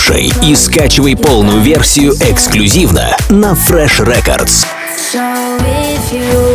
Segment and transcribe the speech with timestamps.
[0.00, 4.64] слушай и скачивай полную версию эксклюзивно на Fresh Records.
[5.12, 6.49] So if you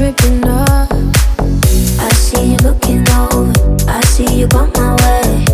[0.00, 0.88] dripping off.
[2.00, 3.52] I see you looking over,
[3.86, 5.44] I see you on my way.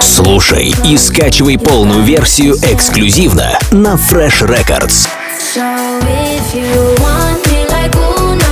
[0.00, 5.08] Слушай и скачивай полную версию эксклюзивно на Fresh Records.
[5.54, 5.64] So
[6.06, 8.47] if you want me like Una,